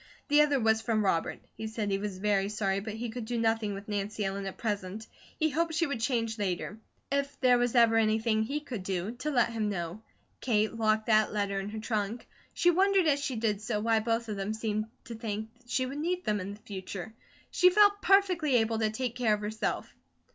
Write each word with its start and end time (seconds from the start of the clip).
The 0.29 0.41
other 0.41 0.59
was 0.59 0.81
from 0.81 1.05
Robert. 1.05 1.41
He 1.55 1.67
said 1.67 1.91
he 1.91 1.99
was 1.99 2.17
very 2.17 2.49
sorry, 2.49 2.79
but 2.79 2.95
he 2.95 3.11
could 3.11 3.25
do 3.25 3.37
nothing 3.39 3.75
with 3.75 3.87
Nancy 3.87 4.25
Ellen 4.25 4.47
at 4.47 4.57
present. 4.57 5.05
He 5.37 5.49
hoped 5.51 5.75
she 5.75 5.85
would 5.85 5.99
change 5.99 6.39
later. 6.39 6.79
If 7.11 7.39
there 7.39 7.59
was 7.59 7.75
ever 7.75 7.97
anything 7.97 8.41
he 8.41 8.61
could 8.61 8.81
do, 8.81 9.11
to 9.17 9.29
let 9.29 9.51
him 9.51 9.69
know. 9.69 10.01
Kate 10.39 10.73
locked 10.75 11.05
that 11.05 11.31
letter 11.33 11.59
in 11.59 11.69
her 11.69 11.79
trunk. 11.79 12.27
She 12.51 12.71
wondered 12.71 13.05
as 13.05 13.19
she 13.23 13.35
did 13.35 13.61
so 13.61 13.79
why 13.79 13.99
both 13.99 14.27
of 14.27 14.37
them 14.37 14.55
seemed 14.55 14.85
to 15.03 15.13
think 15.13 15.49
she 15.67 15.85
would 15.85 15.99
need 15.99 16.25
them 16.25 16.39
in 16.39 16.55
the 16.55 16.61
future. 16.61 17.13
She 17.51 17.69
felt 17.69 18.01
perfectly 18.01 18.55
able 18.55 18.79
to 18.79 18.89
take 18.89 19.13
care 19.13 19.35
of 19.35 19.41
herself. 19.41 19.93